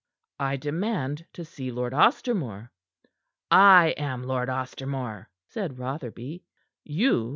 [0.39, 2.71] "I demand to see Lord Ostermore."
[3.51, 6.43] "I am Lord Ostermore," said Rotherby.
[6.83, 7.29] "You?